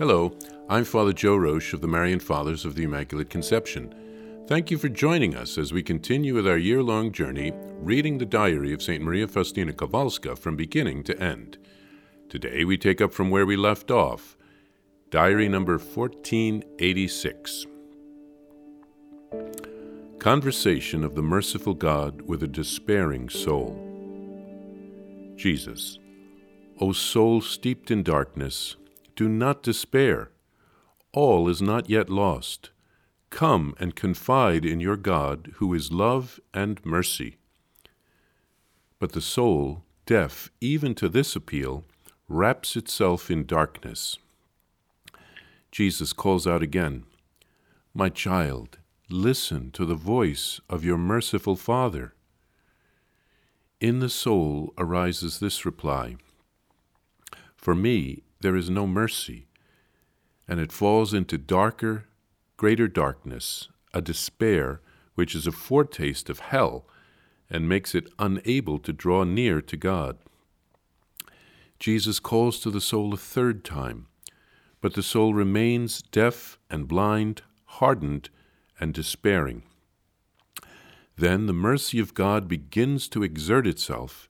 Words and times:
Hello, 0.00 0.32
I'm 0.70 0.84
Father 0.84 1.12
Joe 1.12 1.36
Roesch 1.36 1.74
of 1.74 1.82
the 1.82 1.86
Marian 1.86 2.20
Fathers 2.20 2.64
of 2.64 2.74
the 2.74 2.84
Immaculate 2.84 3.28
Conception. 3.28 3.94
Thank 4.46 4.70
you 4.70 4.78
for 4.78 4.88
joining 4.88 5.36
us 5.36 5.58
as 5.58 5.74
we 5.74 5.82
continue 5.82 6.32
with 6.32 6.48
our 6.48 6.56
year 6.56 6.82
long 6.82 7.12
journey 7.12 7.52
reading 7.82 8.16
the 8.16 8.24
diary 8.24 8.72
of 8.72 8.80
St. 8.80 9.04
Maria 9.04 9.28
Faustina 9.28 9.74
Kowalska 9.74 10.38
from 10.38 10.56
beginning 10.56 11.02
to 11.02 11.22
end. 11.22 11.58
Today 12.30 12.64
we 12.64 12.78
take 12.78 13.02
up 13.02 13.12
from 13.12 13.28
where 13.28 13.44
we 13.44 13.56
left 13.56 13.90
off, 13.90 14.38
diary 15.10 15.50
number 15.50 15.76
1486. 15.76 17.66
Conversation 20.18 21.04
of 21.04 21.14
the 21.14 21.20
Merciful 21.20 21.74
God 21.74 22.22
with 22.22 22.42
a 22.42 22.48
Despairing 22.48 23.28
Soul. 23.28 23.76
Jesus, 25.36 25.98
O 26.80 26.92
soul 26.92 27.42
steeped 27.42 27.90
in 27.90 28.02
darkness, 28.02 28.76
do 29.20 29.28
not 29.28 29.62
despair. 29.62 30.30
All 31.12 31.46
is 31.46 31.60
not 31.60 31.90
yet 31.90 32.08
lost. 32.08 32.70
Come 33.28 33.74
and 33.78 33.94
confide 33.94 34.64
in 34.64 34.80
your 34.80 34.96
God, 34.96 35.52
who 35.56 35.74
is 35.74 35.92
love 35.92 36.40
and 36.54 36.82
mercy. 36.86 37.36
But 38.98 39.12
the 39.12 39.20
soul, 39.20 39.84
deaf 40.06 40.50
even 40.62 40.94
to 40.94 41.10
this 41.10 41.36
appeal, 41.36 41.84
wraps 42.30 42.76
itself 42.76 43.30
in 43.30 43.44
darkness. 43.44 44.16
Jesus 45.70 46.14
calls 46.14 46.46
out 46.46 46.62
again, 46.62 47.04
My 47.92 48.08
child, 48.08 48.78
listen 49.10 49.70
to 49.72 49.84
the 49.84 50.02
voice 50.16 50.62
of 50.70 50.82
your 50.82 50.96
merciful 50.96 51.56
Father. 51.56 52.14
In 53.82 54.00
the 54.00 54.08
soul 54.08 54.72
arises 54.78 55.40
this 55.40 55.66
reply 55.66 56.16
For 57.54 57.74
me, 57.74 58.22
there 58.40 58.56
is 58.56 58.70
no 58.70 58.86
mercy, 58.86 59.46
and 60.48 60.60
it 60.60 60.72
falls 60.72 61.14
into 61.14 61.38
darker, 61.38 62.06
greater 62.56 62.88
darkness, 62.88 63.68
a 63.92 64.00
despair 64.00 64.80
which 65.14 65.34
is 65.34 65.46
a 65.46 65.52
foretaste 65.52 66.30
of 66.30 66.38
hell 66.38 66.86
and 67.50 67.68
makes 67.68 67.94
it 67.94 68.12
unable 68.18 68.78
to 68.78 68.92
draw 68.92 69.24
near 69.24 69.60
to 69.60 69.76
God. 69.76 70.18
Jesus 71.78 72.20
calls 72.20 72.60
to 72.60 72.70
the 72.70 72.80
soul 72.80 73.12
a 73.12 73.16
third 73.16 73.64
time, 73.64 74.06
but 74.80 74.94
the 74.94 75.02
soul 75.02 75.34
remains 75.34 76.02
deaf 76.02 76.58
and 76.70 76.86
blind, 76.86 77.42
hardened 77.64 78.30
and 78.78 78.94
despairing. 78.94 79.62
Then 81.16 81.46
the 81.46 81.52
mercy 81.52 81.98
of 81.98 82.14
God 82.14 82.48
begins 82.48 83.08
to 83.08 83.22
exert 83.22 83.66
itself, 83.66 84.28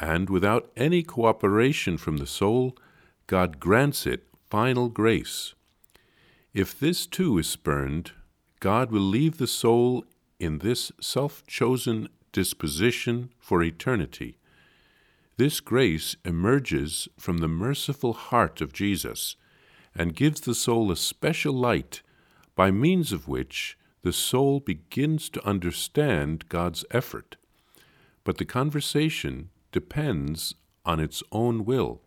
and 0.00 0.30
without 0.30 0.70
any 0.76 1.02
cooperation 1.02 1.96
from 1.96 2.18
the 2.18 2.26
soul, 2.26 2.76
God 3.28 3.60
grants 3.60 4.06
it 4.06 4.26
final 4.48 4.88
grace. 4.88 5.54
If 6.54 6.80
this 6.80 7.06
too 7.06 7.36
is 7.36 7.46
spurned, 7.46 8.12
God 8.58 8.90
will 8.90 9.02
leave 9.02 9.36
the 9.36 9.46
soul 9.46 10.06
in 10.40 10.60
this 10.60 10.90
self 10.98 11.46
chosen 11.46 12.08
disposition 12.32 13.28
for 13.38 13.62
eternity. 13.62 14.38
This 15.36 15.60
grace 15.60 16.16
emerges 16.24 17.06
from 17.18 17.38
the 17.38 17.48
merciful 17.48 18.14
heart 18.14 18.62
of 18.62 18.72
Jesus 18.72 19.36
and 19.94 20.16
gives 20.16 20.40
the 20.40 20.54
soul 20.54 20.90
a 20.90 20.96
special 20.96 21.52
light 21.52 22.00
by 22.56 22.70
means 22.70 23.12
of 23.12 23.28
which 23.28 23.76
the 24.00 24.12
soul 24.12 24.58
begins 24.58 25.28
to 25.28 25.46
understand 25.46 26.48
God's 26.48 26.82
effort. 26.90 27.36
But 28.24 28.38
the 28.38 28.46
conversation 28.46 29.50
depends 29.70 30.54
on 30.86 30.98
its 30.98 31.22
own 31.30 31.66
will. 31.66 32.00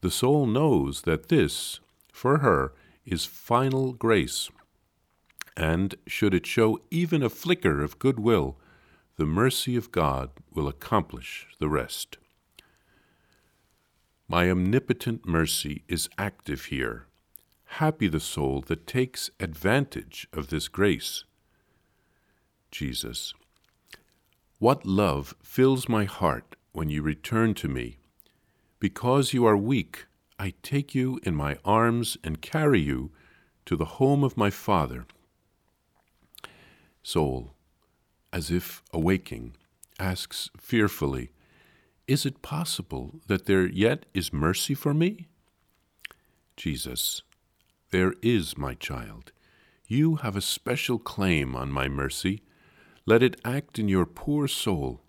The 0.00 0.10
soul 0.10 0.46
knows 0.46 1.02
that 1.02 1.28
this, 1.28 1.80
for 2.12 2.38
her, 2.38 2.72
is 3.04 3.26
final 3.26 3.92
grace, 3.92 4.50
and 5.56 5.94
should 6.06 6.32
it 6.32 6.46
show 6.46 6.80
even 6.90 7.22
a 7.22 7.28
flicker 7.28 7.82
of 7.82 7.98
goodwill, 7.98 8.56
the 9.16 9.26
mercy 9.26 9.76
of 9.76 9.92
God 9.92 10.30
will 10.54 10.68
accomplish 10.68 11.46
the 11.58 11.68
rest. 11.68 12.16
My 14.26 14.50
omnipotent 14.50 15.26
mercy 15.26 15.82
is 15.88 16.08
active 16.16 16.66
here. 16.66 17.06
Happy 17.64 18.08
the 18.08 18.20
soul 18.20 18.62
that 18.68 18.86
takes 18.86 19.30
advantage 19.38 20.26
of 20.32 20.48
this 20.48 20.68
grace. 20.68 21.24
Jesus, 22.70 23.34
what 24.58 24.86
love 24.86 25.34
fills 25.42 25.88
my 25.88 26.04
heart 26.04 26.56
when 26.72 26.88
you 26.88 27.02
return 27.02 27.54
to 27.54 27.68
me 27.68 27.98
because 28.80 29.34
you 29.34 29.44
are 29.44 29.56
weak, 29.56 30.06
I 30.38 30.54
take 30.62 30.94
you 30.94 31.20
in 31.22 31.34
my 31.34 31.58
arms 31.64 32.16
and 32.24 32.40
carry 32.40 32.80
you 32.80 33.10
to 33.66 33.76
the 33.76 33.84
home 33.84 34.24
of 34.24 34.38
my 34.38 34.48
Father. 34.48 35.06
Soul, 37.02 37.52
as 38.32 38.50
if 38.50 38.82
awaking, 38.92 39.54
asks 39.98 40.48
fearfully, 40.56 41.30
Is 42.08 42.24
it 42.24 42.42
possible 42.42 43.20
that 43.26 43.44
there 43.44 43.66
yet 43.66 44.06
is 44.14 44.32
mercy 44.32 44.74
for 44.74 44.94
me? 44.94 45.28
Jesus, 46.56 47.22
there 47.90 48.14
is, 48.22 48.56
my 48.56 48.74
child. 48.74 49.32
You 49.86 50.16
have 50.16 50.36
a 50.36 50.40
special 50.40 50.98
claim 50.98 51.54
on 51.54 51.70
my 51.70 51.88
mercy. 51.88 52.42
Let 53.04 53.22
it 53.22 53.40
act 53.44 53.78
in 53.78 53.88
your 53.88 54.06
poor 54.06 54.48
soul. 54.48 55.02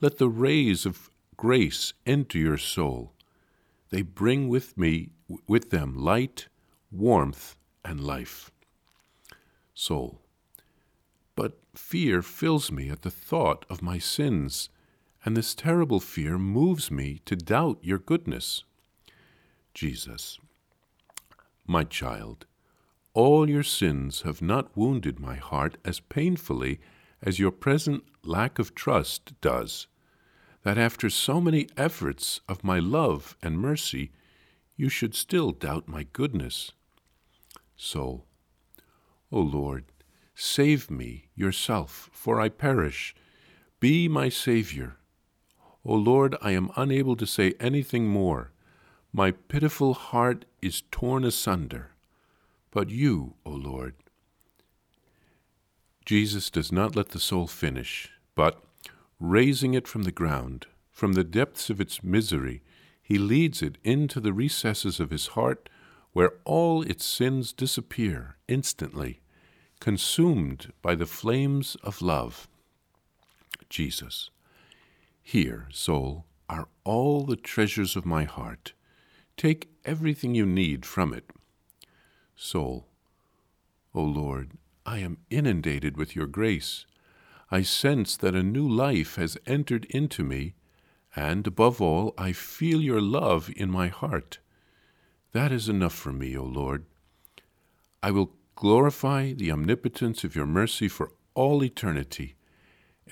Let 0.00 0.18
the 0.18 0.28
rays 0.28 0.84
of 0.84 1.10
grace 1.36 1.92
into 2.04 2.38
your 2.38 2.58
soul. 2.58 3.14
They 3.90 4.02
bring 4.02 4.48
with 4.48 4.76
me 4.76 5.10
with 5.46 5.70
them 5.70 5.96
light, 5.96 6.48
warmth, 6.90 7.56
and 7.84 8.00
life. 8.00 8.50
Soul. 9.74 10.20
But 11.36 11.58
fear 11.74 12.22
fills 12.22 12.70
me 12.70 12.88
at 12.90 13.02
the 13.02 13.10
thought 13.10 13.64
of 13.68 13.82
my 13.82 13.98
sins, 13.98 14.68
and 15.24 15.36
this 15.36 15.54
terrible 15.54 16.00
fear 16.00 16.38
moves 16.38 16.90
me 16.90 17.20
to 17.24 17.36
doubt 17.36 17.78
your 17.82 17.98
goodness. 17.98 18.64
Jesus. 19.72 20.38
My 21.66 21.84
child, 21.84 22.46
all 23.14 23.48
your 23.48 23.62
sins 23.62 24.22
have 24.22 24.42
not 24.42 24.76
wounded 24.76 25.18
my 25.18 25.36
heart 25.36 25.78
as 25.84 26.00
painfully 26.00 26.80
as 27.22 27.38
your 27.38 27.50
present 27.50 28.04
lack 28.22 28.58
of 28.58 28.74
trust 28.74 29.40
does 29.40 29.86
that 30.64 30.78
after 30.78 31.10
so 31.10 31.40
many 31.40 31.68
efforts 31.76 32.40
of 32.48 32.64
my 32.64 32.78
love 32.78 33.36
and 33.42 33.58
mercy, 33.58 34.10
you 34.76 34.88
should 34.88 35.14
still 35.14 35.52
doubt 35.52 35.86
my 35.86 36.06
goodness. 36.12 36.72
So, 37.76 38.24
O 39.30 39.40
Lord, 39.40 39.84
save 40.34 40.90
me 40.90 41.28
yourself, 41.34 42.10
for 42.12 42.40
I 42.40 42.48
perish. 42.48 43.14
Be 43.78 44.08
my 44.08 44.30
Savior. 44.30 44.96
O 45.84 45.94
Lord, 45.94 46.34
I 46.40 46.52
am 46.52 46.70
unable 46.76 47.14
to 47.16 47.26
say 47.26 47.52
anything 47.60 48.06
more. 48.08 48.50
My 49.12 49.32
pitiful 49.32 49.92
heart 49.92 50.46
is 50.62 50.82
torn 50.90 51.24
asunder. 51.24 51.90
But 52.70 52.88
you, 52.88 53.34
O 53.44 53.50
Lord. 53.50 53.94
Jesus 56.06 56.48
does 56.50 56.72
not 56.72 56.96
let 56.96 57.10
the 57.10 57.20
soul 57.20 57.46
finish, 57.46 58.10
but 58.34 58.62
raising 59.20 59.74
it 59.74 59.88
from 59.88 60.02
the 60.02 60.12
ground, 60.12 60.66
from 60.90 61.14
the 61.14 61.24
depths 61.24 61.70
of 61.70 61.80
its 61.80 62.02
misery, 62.02 62.62
he 63.02 63.18
leads 63.18 63.62
it 63.62 63.78
into 63.84 64.20
the 64.20 64.32
recesses 64.32 64.98
of 65.00 65.10
his 65.10 65.28
heart, 65.28 65.68
where 66.12 66.34
all 66.44 66.82
its 66.82 67.04
sins 67.04 67.52
disappear 67.52 68.36
instantly, 68.48 69.20
consumed 69.80 70.72
by 70.80 70.94
the 70.94 71.06
flames 71.06 71.76
of 71.82 72.00
love. 72.00 72.48
Jesus, 73.68 74.30
here, 75.22 75.68
soul, 75.72 76.26
are 76.48 76.68
all 76.84 77.24
the 77.24 77.36
treasures 77.36 77.96
of 77.96 78.06
my 78.06 78.24
heart. 78.24 78.72
Take 79.36 79.70
everything 79.84 80.34
you 80.34 80.46
need 80.46 80.86
from 80.86 81.12
it. 81.12 81.30
Soul, 82.36 82.86
O 83.94 84.02
Lord, 84.02 84.52
I 84.86 84.98
am 84.98 85.18
inundated 85.30 85.96
with 85.96 86.14
your 86.14 86.26
grace. 86.26 86.86
I 87.54 87.62
sense 87.62 88.16
that 88.16 88.34
a 88.34 88.42
new 88.42 88.68
life 88.68 89.14
has 89.14 89.38
entered 89.46 89.84
into 89.84 90.24
me, 90.24 90.54
and 91.14 91.46
above 91.46 91.80
all, 91.80 92.12
I 92.18 92.32
feel 92.32 92.80
your 92.80 93.00
love 93.00 93.48
in 93.54 93.70
my 93.70 93.86
heart. 93.86 94.40
That 95.30 95.52
is 95.52 95.68
enough 95.68 95.94
for 95.94 96.12
me, 96.12 96.36
O 96.36 96.42
Lord. 96.42 96.84
I 98.02 98.10
will 98.10 98.32
glorify 98.56 99.34
the 99.34 99.52
omnipotence 99.52 100.24
of 100.24 100.34
your 100.34 100.46
mercy 100.46 100.88
for 100.88 101.12
all 101.34 101.62
eternity. 101.62 102.34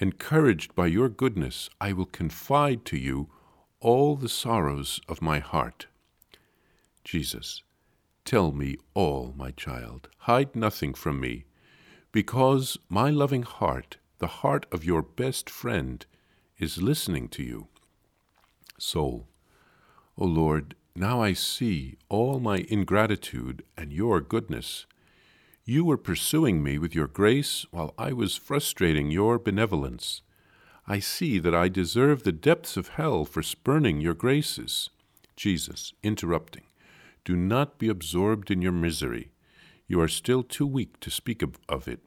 Encouraged 0.00 0.74
by 0.74 0.88
your 0.88 1.08
goodness, 1.08 1.70
I 1.80 1.92
will 1.92 2.06
confide 2.06 2.84
to 2.86 2.96
you 2.96 3.30
all 3.78 4.16
the 4.16 4.28
sorrows 4.28 5.00
of 5.08 5.22
my 5.22 5.38
heart. 5.38 5.86
Jesus, 7.04 7.62
tell 8.24 8.50
me 8.50 8.76
all, 8.92 9.34
my 9.36 9.52
child. 9.52 10.08
Hide 10.26 10.56
nothing 10.56 10.94
from 10.94 11.20
me, 11.20 11.44
because 12.10 12.76
my 12.88 13.08
loving 13.08 13.44
heart 13.44 13.98
the 14.22 14.38
heart 14.44 14.66
of 14.70 14.84
your 14.84 15.02
best 15.02 15.50
friend 15.50 16.06
is 16.56 16.80
listening 16.80 17.26
to 17.26 17.42
you. 17.42 17.66
Soul, 18.78 19.26
O 20.16 20.24
Lord, 20.24 20.76
now 20.94 21.20
I 21.20 21.32
see 21.32 21.96
all 22.08 22.38
my 22.38 22.64
ingratitude 22.68 23.64
and 23.76 23.92
your 23.92 24.20
goodness. 24.20 24.86
You 25.64 25.84
were 25.84 25.96
pursuing 25.96 26.62
me 26.62 26.78
with 26.78 26.94
your 26.94 27.08
grace 27.08 27.66
while 27.72 27.94
I 27.98 28.12
was 28.12 28.36
frustrating 28.36 29.10
your 29.10 29.40
benevolence. 29.40 30.22
I 30.86 31.00
see 31.00 31.40
that 31.40 31.56
I 31.56 31.68
deserve 31.68 32.22
the 32.22 32.30
depths 32.30 32.76
of 32.76 32.90
hell 32.90 33.24
for 33.24 33.42
spurning 33.42 34.00
your 34.00 34.14
graces. 34.14 34.88
Jesus, 35.34 35.94
interrupting, 36.04 36.66
do 37.24 37.34
not 37.34 37.76
be 37.76 37.88
absorbed 37.88 38.52
in 38.52 38.62
your 38.62 38.70
misery. 38.70 39.32
You 39.88 40.00
are 40.00 40.06
still 40.06 40.44
too 40.44 40.68
weak 40.68 41.00
to 41.00 41.10
speak 41.10 41.42
of, 41.42 41.58
of 41.68 41.88
it, 41.88 41.98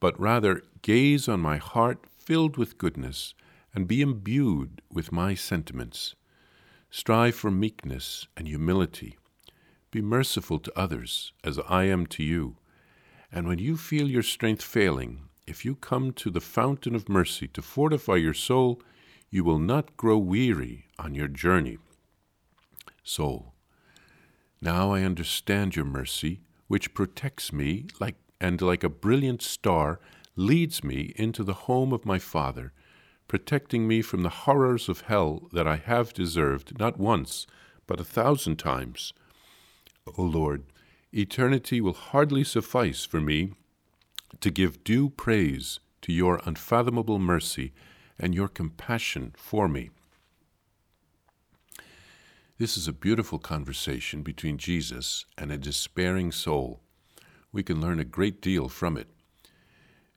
but 0.00 0.18
rather 0.20 0.62
gaze 0.82 1.28
on 1.28 1.40
my 1.40 1.56
heart 1.56 2.04
filled 2.16 2.56
with 2.56 2.78
goodness 2.78 3.34
and 3.74 3.88
be 3.88 4.00
imbued 4.00 4.82
with 4.92 5.12
my 5.12 5.34
sentiments. 5.34 6.14
Strive 6.90 7.34
for 7.34 7.50
meekness 7.50 8.26
and 8.36 8.48
humility. 8.48 9.18
Be 9.90 10.00
merciful 10.00 10.58
to 10.60 10.78
others 10.78 11.32
as 11.44 11.58
I 11.68 11.84
am 11.84 12.06
to 12.08 12.22
you. 12.22 12.56
And 13.32 13.46
when 13.46 13.58
you 13.58 13.76
feel 13.76 14.08
your 14.08 14.22
strength 14.22 14.62
failing, 14.62 15.28
if 15.46 15.64
you 15.64 15.74
come 15.74 16.12
to 16.12 16.30
the 16.30 16.40
fountain 16.40 16.94
of 16.94 17.08
mercy 17.08 17.48
to 17.48 17.62
fortify 17.62 18.16
your 18.16 18.34
soul, 18.34 18.82
you 19.30 19.44
will 19.44 19.58
not 19.58 19.96
grow 19.96 20.18
weary 20.18 20.86
on 20.98 21.14
your 21.14 21.28
journey. 21.28 21.78
Soul, 23.02 23.54
now 24.60 24.92
I 24.92 25.02
understand 25.02 25.76
your 25.76 25.84
mercy, 25.84 26.40
which 26.66 26.94
protects 26.94 27.52
me 27.52 27.86
like 28.00 28.16
and 28.40 28.60
like 28.60 28.84
a 28.84 28.88
brilliant 28.88 29.42
star 29.42 30.00
leads 30.36 30.84
me 30.84 31.12
into 31.16 31.42
the 31.42 31.54
home 31.54 31.92
of 31.92 32.06
my 32.06 32.18
Father 32.18 32.72
protecting 33.28 33.86
me 33.86 34.00
from 34.00 34.22
the 34.22 34.30
horrors 34.30 34.88
of 34.88 35.02
hell 35.02 35.48
that 35.52 35.68
I 35.68 35.76
have 35.76 36.14
deserved 36.14 36.78
not 36.78 36.98
once, 36.98 37.46
but 37.86 38.00
a 38.00 38.04
thousand 38.04 38.56
times. 38.56 39.12
O 40.16 40.22
Lord, 40.22 40.64
eternity 41.12 41.80
will 41.80 41.92
hardly 41.92 42.42
suffice 42.42 43.04
for 43.04 43.20
me 43.20 43.52
to 44.40 44.50
give 44.50 44.82
due 44.82 45.10
praise 45.10 45.78
to 46.02 46.12
your 46.12 46.40
unfathomable 46.44 47.18
mercy 47.18 47.72
and 48.18 48.34
your 48.34 48.48
compassion 48.48 49.32
for 49.36 49.68
me. 49.68 49.90
This 52.56 52.76
is 52.76 52.88
a 52.88 52.92
beautiful 52.92 53.38
conversation 53.38 54.22
between 54.22 54.58
Jesus 54.58 55.26
and 55.36 55.52
a 55.52 55.58
despairing 55.58 56.32
soul. 56.32 56.80
We 57.52 57.62
can 57.62 57.80
learn 57.80 57.98
a 57.98 58.04
great 58.04 58.40
deal 58.40 58.68
from 58.68 58.96
it. 58.96 59.08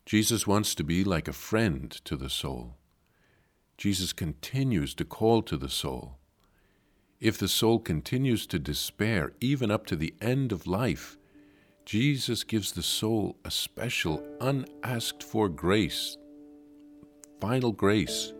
Jesus 0.05 0.45
wants 0.45 0.75
to 0.75 0.83
be 0.83 1.03
like 1.03 1.27
a 1.27 1.33
friend 1.33 1.91
to 2.05 2.17
the 2.17 2.29
soul. 2.29 2.75
Jesus 3.77 4.13
continues 4.13 4.93
to 4.95 5.05
call 5.05 5.41
to 5.43 5.57
the 5.57 5.69
soul. 5.69 6.17
If 7.19 7.37
the 7.37 7.47
soul 7.47 7.79
continues 7.79 8.47
to 8.47 8.59
despair, 8.59 9.33
even 9.39 9.71
up 9.71 9.85
to 9.87 9.95
the 9.95 10.13
end 10.21 10.51
of 10.51 10.67
life, 10.67 11.17
Jesus 11.85 12.43
gives 12.43 12.71
the 12.71 12.83
soul 12.83 13.37
a 13.45 13.51
special, 13.51 14.23
unasked 14.39 15.23
for 15.23 15.49
grace, 15.49 16.17
final 17.39 17.71
grace, 17.71 18.33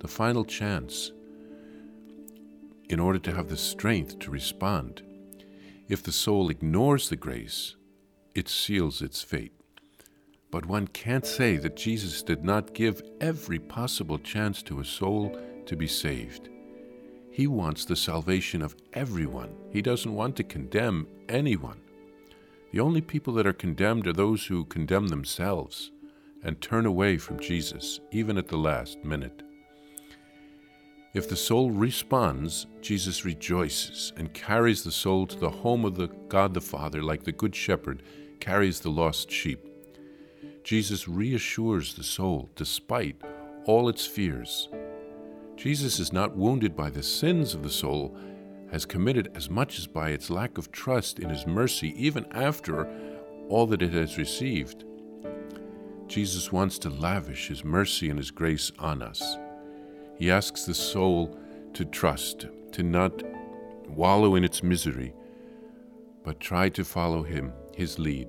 the 0.00 0.08
final 0.08 0.44
chance, 0.44 1.12
in 2.88 3.00
order 3.00 3.18
to 3.18 3.34
have 3.34 3.48
the 3.48 3.56
strength 3.56 4.18
to 4.20 4.30
respond. 4.30 5.02
If 5.88 6.02
the 6.02 6.12
soul 6.12 6.50
ignores 6.50 7.08
the 7.08 7.16
grace, 7.16 7.76
it 8.36 8.48
seals 8.48 9.00
its 9.00 9.22
fate. 9.22 9.52
But 10.50 10.66
one 10.66 10.88
can't 10.88 11.26
say 11.26 11.56
that 11.56 11.76
Jesus 11.76 12.22
did 12.22 12.44
not 12.44 12.74
give 12.74 13.02
every 13.20 13.58
possible 13.58 14.18
chance 14.18 14.62
to 14.64 14.80
a 14.80 14.84
soul 14.84 15.38
to 15.64 15.74
be 15.74 15.86
saved. 15.86 16.50
He 17.30 17.46
wants 17.46 17.84
the 17.84 17.96
salvation 17.96 18.60
of 18.60 18.76
everyone. 18.92 19.54
He 19.70 19.80
doesn't 19.80 20.14
want 20.14 20.36
to 20.36 20.44
condemn 20.44 21.06
anyone. 21.28 21.80
The 22.72 22.80
only 22.80 23.00
people 23.00 23.32
that 23.34 23.46
are 23.46 23.52
condemned 23.54 24.06
are 24.06 24.12
those 24.12 24.44
who 24.44 24.66
condemn 24.66 25.08
themselves 25.08 25.90
and 26.44 26.60
turn 26.60 26.84
away 26.84 27.16
from 27.16 27.40
Jesus, 27.40 28.00
even 28.12 28.36
at 28.36 28.48
the 28.48 28.58
last 28.58 29.02
minute. 29.02 29.42
If 31.14 31.30
the 31.30 31.36
soul 31.36 31.70
responds, 31.70 32.66
Jesus 32.82 33.24
rejoices 33.24 34.12
and 34.18 34.34
carries 34.34 34.84
the 34.84 34.92
soul 34.92 35.26
to 35.26 35.38
the 35.38 35.48
home 35.48 35.86
of 35.86 35.96
the 35.96 36.08
God 36.28 36.52
the 36.52 36.60
Father 36.60 37.02
like 37.02 37.24
the 37.24 37.32
Good 37.32 37.54
Shepherd 37.54 38.02
carries 38.40 38.80
the 38.80 38.90
lost 38.90 39.30
sheep. 39.30 39.66
Jesus 40.64 41.06
reassures 41.06 41.94
the 41.94 42.02
soul 42.02 42.50
despite 42.56 43.20
all 43.66 43.88
its 43.88 44.06
fears. 44.06 44.68
Jesus 45.56 45.98
is 45.98 46.12
not 46.12 46.36
wounded 46.36 46.76
by 46.76 46.90
the 46.90 47.02
sins 47.02 47.54
of 47.54 47.62
the 47.62 47.70
soul, 47.70 48.16
has 48.70 48.84
committed 48.84 49.30
as 49.34 49.48
much 49.48 49.78
as 49.78 49.86
by 49.86 50.10
its 50.10 50.28
lack 50.28 50.58
of 50.58 50.72
trust 50.72 51.18
in 51.18 51.30
his 51.30 51.46
mercy, 51.46 51.94
even 51.96 52.26
after 52.32 52.88
all 53.48 53.66
that 53.66 53.82
it 53.82 53.92
has 53.92 54.18
received. 54.18 54.84
Jesus 56.08 56.52
wants 56.52 56.78
to 56.80 56.90
lavish 56.90 57.48
his 57.48 57.64
mercy 57.64 58.10
and 58.10 58.18
his 58.18 58.30
grace 58.30 58.70
on 58.78 59.02
us. 59.02 59.36
He 60.18 60.30
asks 60.30 60.64
the 60.64 60.74
soul 60.74 61.38
to 61.74 61.84
trust, 61.84 62.46
to 62.72 62.82
not 62.82 63.22
wallow 63.88 64.34
in 64.34 64.44
its 64.44 64.62
misery, 64.62 65.14
but 66.24 66.40
try 66.40 66.68
to 66.70 66.84
follow 66.84 67.22
him, 67.22 67.52
his 67.76 67.98
lead, 67.98 68.28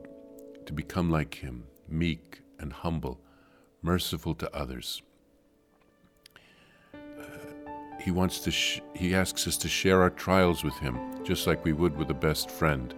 to 0.66 0.74
become 0.74 1.10
like 1.10 1.36
him, 1.36 1.64
meek 1.88 2.42
and 2.60 2.74
humble, 2.74 3.18
merciful 3.82 4.36
to 4.36 4.54
others. 4.54 5.02
Uh, 6.94 7.28
he 8.02 8.12
wants 8.12 8.40
to 8.42 8.52
sh- 8.52 8.82
he 8.94 9.16
asks 9.16 9.48
us 9.48 9.56
to 9.56 9.70
share 9.70 10.02
our 10.02 10.10
trials 10.10 10.66
with 10.66 10.78
him, 10.80 11.24
just 11.24 11.48
like 11.48 11.64
we 11.64 11.72
would 11.72 11.96
with 11.96 12.12
a 12.12 12.14
best 12.14 12.52
friend. 12.52 12.94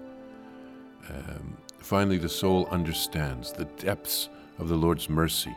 Um, 1.07 1.55
finally, 1.77 2.17
the 2.17 2.27
soul 2.27 2.67
understands 2.71 3.51
the 3.51 3.65
depths 3.65 4.29
of 4.57 4.69
the 4.69 4.75
Lord's 4.75 5.07
mercy. 5.07 5.55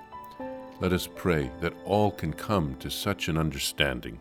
Let 0.79 0.93
us 0.93 1.09
pray 1.17 1.51
that 1.63 1.73
all 1.87 2.11
can 2.11 2.35
come 2.35 2.75
to 2.81 2.91
such 2.91 3.29
an 3.29 3.39
understanding. 3.39 4.21